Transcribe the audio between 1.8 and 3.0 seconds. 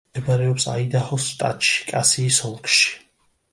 კასიის ოლქში.